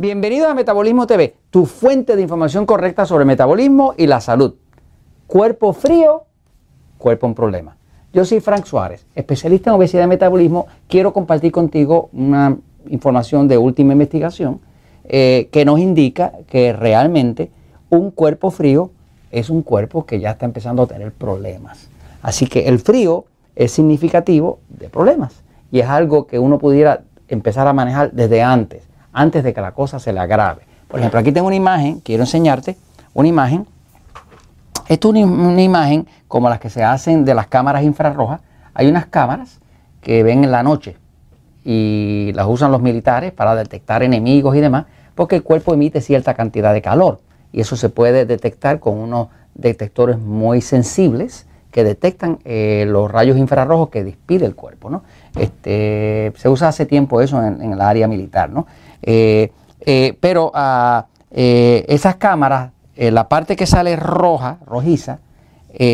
[0.00, 4.54] Bienvenido a Metabolismo TV, tu fuente de información correcta sobre metabolismo y la salud.
[5.26, 6.24] Cuerpo frío,
[6.96, 7.76] cuerpo en problema.
[8.10, 10.68] Yo soy Frank Suárez, especialista en obesidad y metabolismo.
[10.88, 12.56] Quiero compartir contigo una
[12.88, 14.62] información de última investigación
[15.04, 17.50] eh, que nos indica que realmente
[17.90, 18.92] un cuerpo frío
[19.30, 21.90] es un cuerpo que ya está empezando a tener problemas.
[22.22, 27.66] Así que el frío es significativo de problemas y es algo que uno pudiera empezar
[27.66, 30.62] a manejar desde antes antes de que la cosa se le agrave.
[30.88, 32.76] Por ejemplo, aquí tengo una imagen, quiero enseñarte
[33.14, 33.66] una imagen.
[34.88, 38.40] Esto es una, imagen como las que se hacen de las cámaras infrarrojas.
[38.74, 39.60] Hay unas cámaras
[40.00, 40.96] que ven en la noche
[41.64, 46.34] y las usan los militares para detectar enemigos y demás, porque el cuerpo emite cierta
[46.34, 47.20] cantidad de calor
[47.52, 53.36] y eso se puede detectar con unos detectores muy sensibles que detectan eh, los rayos
[53.36, 54.90] infrarrojos que despide el cuerpo.
[54.90, 55.04] ¿no?
[55.38, 58.50] Este, se usa hace tiempo eso en, en el área militar.
[58.50, 58.66] ¿no?
[59.02, 65.20] Eh, eh, pero ah, eh, esas cámaras, la parte que sale roja, rojiza,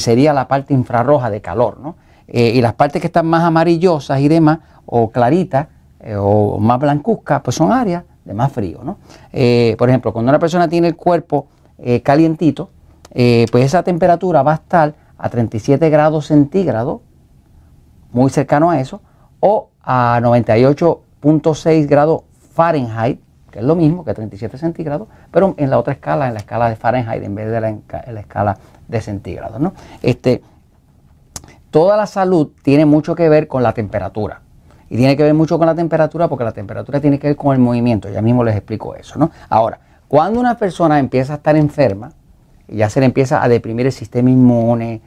[0.00, 1.94] sería la parte infrarroja de calor, ¿no?
[2.26, 5.68] y las partes que están más amarillosas y demás, o claritas,
[6.18, 8.98] o más blancuzcas, pues son áreas de más frío, ¿no?
[9.76, 11.46] por ejemplo, cuando una persona tiene el cuerpo
[12.02, 12.70] calientito,
[13.12, 17.00] pues esa temperatura va a estar a 37 grados centígrados,
[18.10, 19.02] muy cercano a eso,
[19.38, 22.22] o a 98.6 grados
[22.58, 23.20] Fahrenheit,
[23.52, 26.68] que es lo mismo que 37 centígrados, pero en la otra escala, en la escala
[26.68, 27.76] de Fahrenheit en vez de la,
[28.10, 29.60] la escala de centígrados.
[29.60, 29.74] ¿no?
[30.02, 30.42] Este,
[31.70, 34.40] toda la salud tiene mucho que ver con la temperatura.
[34.90, 37.54] Y tiene que ver mucho con la temperatura porque la temperatura tiene que ver con
[37.54, 38.08] el movimiento.
[38.08, 39.20] Ya mismo les explico eso.
[39.20, 39.30] ¿no?
[39.48, 42.10] Ahora, cuando una persona empieza a estar enferma,
[42.66, 45.00] ya se le empieza a deprimir el sistema inmune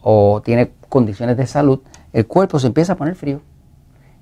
[0.00, 1.80] o tiene condiciones de salud,
[2.14, 3.42] el cuerpo se empieza a poner frío.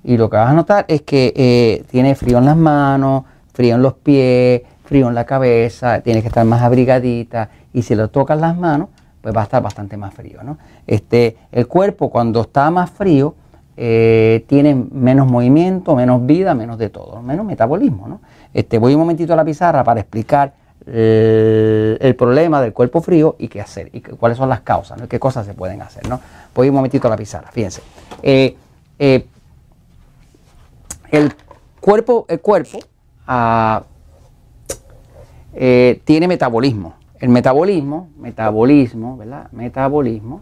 [0.04, 3.76] Y lo que vas a notar es que eh, tiene frío en las manos, frío
[3.76, 7.50] en los pies, frío en la cabeza, tiene que estar más abrigadita.
[7.72, 8.88] Y si lo tocas las manos,
[9.20, 10.42] pues va a estar bastante más frío.
[10.42, 10.58] ¿no?
[10.86, 13.34] Este, el cuerpo cuando está más frío
[13.76, 18.08] eh, tiene menos movimiento, menos vida, menos de todo, menos metabolismo.
[18.08, 18.20] ¿no?
[18.52, 20.52] Este, voy un momentito a la pizarra para explicar
[20.84, 25.06] el, problema del cuerpo frío y qué hacer, y cuáles son las causas, ¿no?
[25.06, 26.08] qué cosas se pueden hacer.
[26.08, 26.20] ¿no?
[26.52, 27.82] Voy un momentito a la pizarra, fíjense.
[28.20, 28.56] Eh,
[31.12, 31.32] el
[31.80, 32.78] cuerpo, el cuerpo
[33.26, 33.84] ah,
[35.54, 36.94] eh, tiene metabolismo.
[37.20, 39.48] El metabolismo, metabolismo, ¿verdad?
[39.52, 40.40] Metabolismo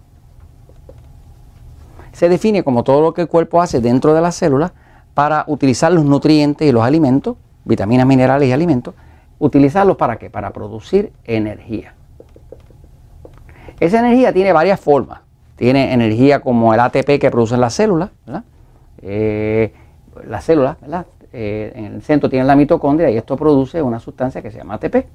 [2.13, 4.73] se define como todo lo que el cuerpo hace dentro de las células
[5.15, 8.95] para utilizar los nutrientes y los alimentos, vitaminas, minerales y alimentos,
[9.39, 10.31] utilizarlos para qué?
[10.31, 11.95] Para producir energía.
[13.79, 15.21] Esa energía tiene varias formas.
[15.57, 18.45] Tiene energía como el ATP que producen las células, ¿verdad?
[19.03, 19.73] Eh,
[20.27, 21.07] las células, ¿verdad?
[21.33, 24.75] Eh, en el centro tienen la mitocondria y esto produce una sustancia que se llama
[24.75, 25.07] ATP.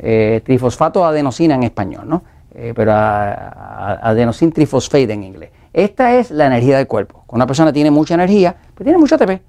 [0.00, 2.22] Eh, trifosfato adenosina en español, ¿no?
[2.54, 5.50] Eh, pero adenosin trifosfate en inglés.
[5.72, 7.22] Esta es la energía del cuerpo.
[7.26, 9.42] Cuando una persona tiene mucha energía, pues tiene mucho ATP.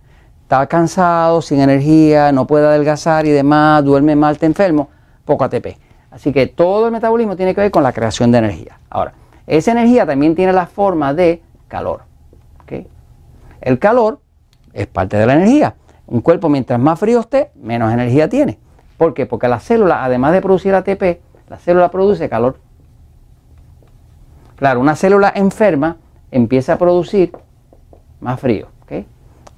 [0.44, 4.90] Está cansado, sin energía, no puede adelgazar y demás, duerme mal, está enfermo,
[5.25, 5.78] poco ATP.
[6.11, 8.79] Así que todo el metabolismo tiene que ver con la creación de energía.
[8.90, 9.13] Ahora,
[9.46, 12.09] esa energía también tiene la forma de calor.
[13.61, 14.22] El calor
[14.74, 15.75] es parte de la energía.
[16.07, 18.57] Un cuerpo mientras más frío esté, menos energía tiene.
[18.97, 19.25] ¿Por qué?
[19.25, 22.57] Porque la célula, además de producir ATP, la célula produce calor.
[24.56, 25.97] Claro, una célula enferma
[26.31, 27.31] empieza a producir
[28.19, 28.68] más frío.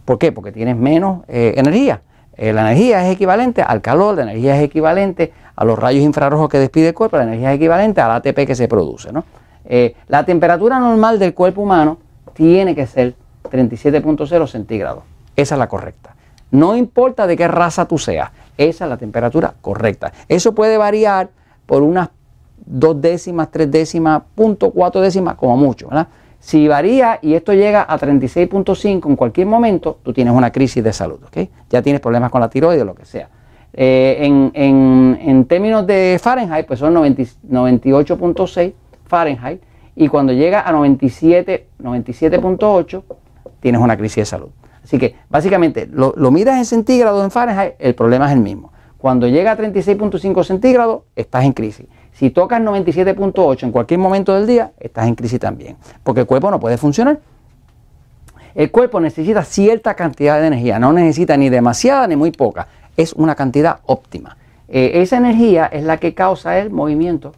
[0.06, 0.32] ¿Por qué?
[0.32, 2.02] Porque tienes menos eh, energía.
[2.36, 6.50] Eh, la energía es equivalente al calor, la energía es equivalente a los rayos infrarrojos
[6.50, 9.12] que despide el cuerpo, la energía es equivalente al ATP que se produce.
[9.12, 9.24] ¿no?
[9.66, 11.98] Eh, la temperatura normal del cuerpo humano
[12.34, 15.04] tiene que ser 37.0 centígrados.
[15.36, 16.16] Esa es la correcta.
[16.52, 20.12] No importa de qué raza tú seas, esa es la temperatura correcta.
[20.28, 21.30] Eso puede variar
[21.66, 22.10] por unas
[22.66, 25.90] dos décimas, tres décimas, punto cuatro décimas, como mucho.
[26.40, 30.92] Si varía y esto llega a 36.5 en cualquier momento, tú tienes una crisis de
[30.92, 31.20] salud.
[31.70, 33.30] Ya tienes problemas con la tiroides o lo que sea.
[33.74, 38.74] Eh, en, términos de Fahrenheit, pues son 98.6
[39.06, 39.62] Fahrenheit.
[39.96, 43.04] Y cuando llega a 97, 97.8,
[43.62, 44.50] tienes una crisis de salud.
[44.84, 48.74] Así que básicamente lo, miras en centígrados en Fahrenheit, el problema es el mismo.
[48.98, 51.86] Cuando llega a 36.5 centígrados, estás en crisis.
[52.14, 55.78] Si tocas 97.8 en cualquier momento del día, estás en crisis también.
[56.04, 57.20] Porque el cuerpo no puede funcionar.
[58.54, 62.68] El cuerpo necesita cierta cantidad de energía, no necesita ni demasiada ni muy poca,
[62.98, 64.36] es una cantidad óptima.
[64.68, 67.34] Eh, esa energía es la que causa el movimiento.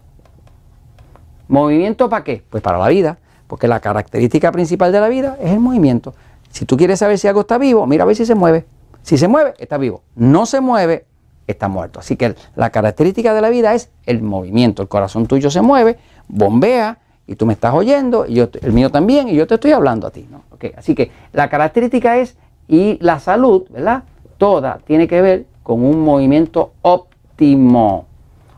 [1.47, 2.43] ¿Movimiento para qué?
[2.49, 3.17] Pues para la vida.
[3.53, 6.15] Porque la característica principal de la vida es el movimiento.
[6.49, 8.65] Si tú quieres saber si algo está vivo, mira a ver si se mueve.
[9.03, 10.01] Si se mueve, está vivo.
[10.15, 11.05] No se mueve,
[11.45, 11.99] está muerto.
[11.99, 14.81] Así que la característica de la vida es el movimiento.
[14.81, 16.97] El corazón tuyo se mueve, bombea
[17.27, 20.07] y tú me estás oyendo, y yo, el mío también, y yo te estoy hablando
[20.07, 20.27] a ti.
[20.31, 20.41] ¿no?
[20.75, 22.35] Así que la característica es,
[22.67, 24.05] y la salud, ¿verdad?
[24.39, 28.07] Toda tiene que ver con un movimiento óptimo.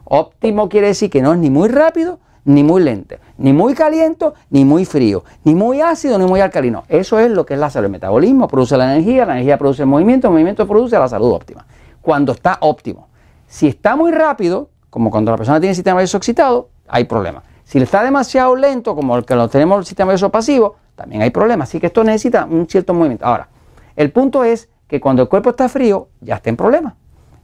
[0.06, 4.28] Óptimo quiere decir que no es ni muy rápido ni muy lento, ni muy caliente
[4.50, 6.84] ni muy frío, ni muy ácido ni muy alcalino.
[6.88, 7.86] Eso es lo que es la salud.
[7.86, 11.32] El metabolismo produce la energía, la energía produce el movimiento, el movimiento produce la salud
[11.32, 11.66] óptima.
[12.02, 13.08] Cuando está óptimo.
[13.48, 17.44] Si está muy rápido, como cuando la persona tiene el sistema nervioso excitado, hay problema.
[17.64, 21.32] Si está demasiado lento, como el que lo tenemos el sistema nervioso pasivo, también hay
[21.32, 21.70] problemas.
[21.70, 23.26] Así que esto necesita un cierto movimiento.
[23.26, 23.50] Ahora,
[23.96, 26.94] el punto es que cuando el cuerpo está frío, ya está en problemas.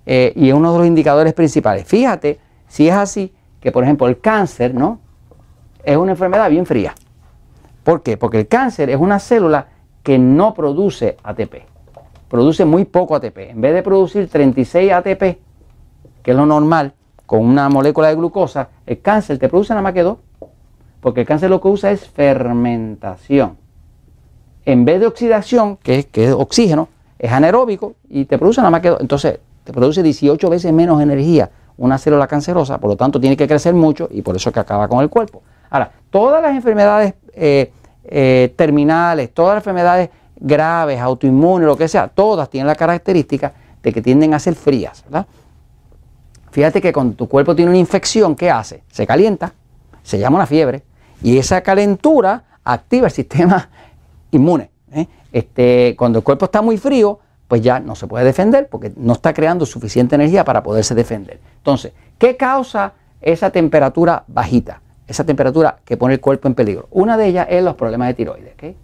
[0.05, 1.85] Eh, y es uno de los indicadores principales.
[1.85, 4.99] Fíjate, si es así, que por ejemplo el cáncer, ¿no?
[5.83, 6.93] Es una enfermedad bien fría.
[7.83, 8.17] ¿Por qué?
[8.17, 9.67] Porque el cáncer es una célula
[10.03, 11.63] que no produce ATP.
[12.27, 13.37] Produce muy poco ATP.
[13.37, 15.21] En vez de producir 36 ATP,
[16.23, 16.93] que es lo normal,
[17.25, 20.17] con una molécula de glucosa, el cáncer te produce nada más que dos.
[20.99, 23.57] Porque el cáncer lo que usa es fermentación.
[24.65, 28.81] En vez de oxidación, que es, que oxígeno, es anaeróbico y te produce nada más
[28.81, 29.01] que dos.
[29.01, 33.47] Entonces, te produce 18 veces menos energía una célula cancerosa, por lo tanto tiene que
[33.47, 35.41] crecer mucho y por eso que acaba con el cuerpo.
[35.69, 37.71] Ahora, todas las enfermedades eh,
[38.03, 43.93] eh, terminales, todas las enfermedades graves, autoinmunes, lo que sea, todas tienen la característica de
[43.93, 45.03] que tienden a ser frías.
[46.51, 48.83] Fíjate que cuando tu cuerpo tiene una infección, ¿qué hace?
[48.91, 49.53] Se calienta,
[50.03, 50.83] se llama una fiebre,
[51.23, 53.69] y esa calentura activa el sistema
[54.31, 54.69] inmune.
[54.91, 55.07] ¿eh?
[55.31, 57.19] Este, cuando el cuerpo está muy frío,
[57.51, 61.41] pues ya no se puede defender porque no está creando suficiente energía para poderse defender.
[61.57, 64.81] Entonces, ¿qué causa esa temperatura bajita?
[65.05, 66.87] Esa temperatura que pone el cuerpo en peligro.
[66.91, 68.53] Una de ellas es los problemas de tiroides.
[68.55, 68.75] ¿Qué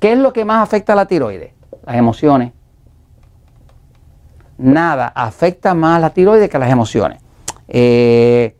[0.00, 1.52] es lo que más afecta a la tiroides?
[1.86, 2.54] Las emociones.
[4.56, 7.20] Nada afecta más a la tiroides que las emociones.
[7.68, 8.56] Eh,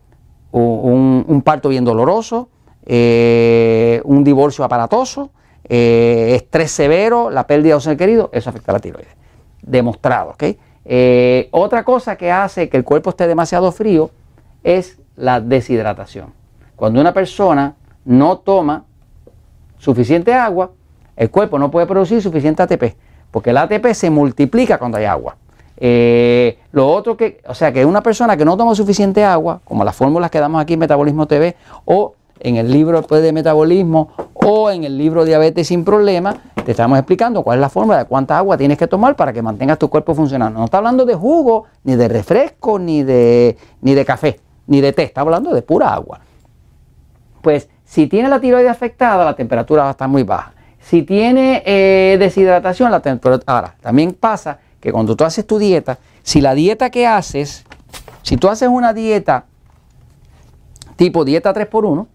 [0.53, 2.47] un, parto bien doloroso,
[2.85, 5.31] eh, un divorcio aparatoso,
[5.69, 9.15] eh, estrés severo, la pérdida de un ser querido, eso afecta a la tiroides.
[9.61, 10.43] Demostrado, ¿ok?
[10.85, 14.09] Eh, otra cosa que hace que el cuerpo esté demasiado frío
[14.63, 16.33] es la deshidratación.
[16.75, 17.75] Cuando una persona
[18.05, 18.85] no toma
[19.77, 20.71] suficiente agua,
[21.15, 22.95] el cuerpo no puede producir suficiente ATP,
[23.29, 25.37] porque el ATP se multiplica cuando hay agua.
[25.77, 29.83] Eh, lo otro que, o sea, que una persona que no toma suficiente agua, como
[29.83, 31.55] las fórmulas que damos aquí en Metabolismo TV,
[31.85, 36.71] o en el libro pues, de metabolismo o en el libro Diabetes sin problema, te
[36.71, 39.77] estamos explicando cuál es la fórmula de cuánta agua tienes que tomar para que mantengas
[39.77, 40.59] tu cuerpo funcionando.
[40.59, 44.93] No está hablando de jugo, ni de refresco, ni de, ni de café, ni de
[44.93, 46.21] té, está hablando de pura agua.
[47.41, 50.53] Pues si tiene la tiroides afectada, la temperatura va a estar muy baja.
[50.79, 53.53] Si tiene eh, deshidratación, la temperatura...
[53.53, 57.65] Ahora, también pasa que cuando tú haces tu dieta, si la dieta que haces,
[58.21, 59.45] si tú haces una dieta
[60.95, 62.07] tipo dieta 3x1,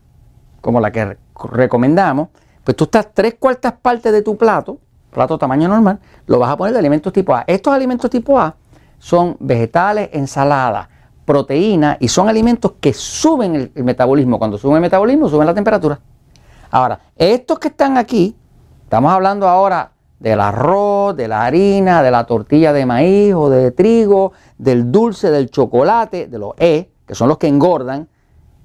[0.64, 1.18] como la que
[1.52, 2.28] recomendamos,
[2.64, 4.78] pues tú estás tres cuartas partes de tu plato,
[5.10, 7.44] plato tamaño normal, lo vas a poner de alimentos tipo A.
[7.46, 8.56] Estos alimentos tipo A
[8.98, 10.88] son vegetales, ensaladas,
[11.26, 14.38] proteínas y son alimentos que suben el, el, metabolismo.
[14.38, 16.00] Cuando suben el metabolismo, suben la temperatura.
[16.70, 18.34] Ahora, estos que están aquí,
[18.84, 23.70] estamos hablando ahora del arroz, de la harina, de la tortilla de maíz o de
[23.70, 28.08] trigo, del dulce, del chocolate, de los E, que son los que engordan,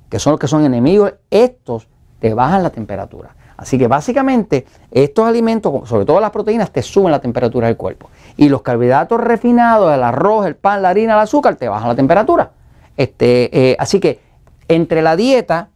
[0.10, 1.88] que son los que son enemigos, estos
[2.20, 3.36] te bajan la temperatura.
[3.60, 8.10] Así que básicamente estos alimentos, sobre todo las proteínas, te suben la temperatura del cuerpo.
[8.38, 11.96] Y los carbohidratos refinados, el arroz, el pan, la harina, el azúcar, te bajan la
[11.96, 12.52] temperatura.
[12.96, 14.22] Este, eh, así que
[14.70, 15.70] entre la dieta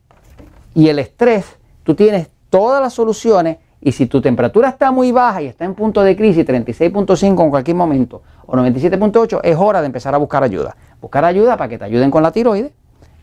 [0.73, 5.41] y el estrés, tú tienes todas las soluciones y si tu temperatura está muy baja
[5.41, 9.87] y está en punto de crisis, 36.5 en cualquier momento, o 97.8, es hora de
[9.87, 10.75] empezar a buscar ayuda.
[11.01, 12.71] Buscar ayuda para que te ayuden con la tiroides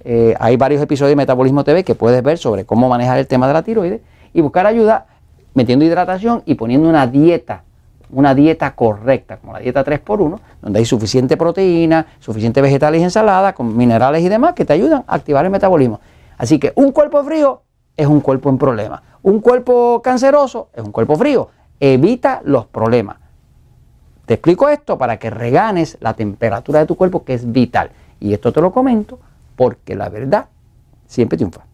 [0.04, 3.47] eh, hay varios episodios de Metabolismo TV que puedes ver sobre cómo manejar el tema
[3.47, 4.00] de la tiroides
[4.33, 5.07] y buscar ayuda
[5.54, 7.64] metiendo hidratación y poniendo una dieta,
[8.11, 13.54] una dieta correcta, como la dieta 3x1, donde hay suficiente proteína, suficiente vegetales y ensaladas,
[13.54, 16.00] con minerales y demás que te ayudan a activar el metabolismo.
[16.38, 17.62] Así que un cuerpo frío
[17.97, 19.02] es un cuerpo en problema.
[19.23, 21.50] Un cuerpo canceroso es un cuerpo frío.
[21.78, 23.19] Evita los problemas.
[24.25, 27.90] Te explico esto para que reganes la temperatura de tu cuerpo, que es vital.
[28.21, 29.19] Y esto te lo comento
[29.61, 30.49] porque la verdad
[31.07, 31.67] siempre triunfa.